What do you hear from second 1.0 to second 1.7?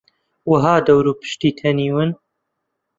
و پشتی